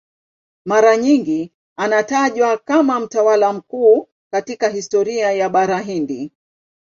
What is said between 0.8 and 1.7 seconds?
nyingi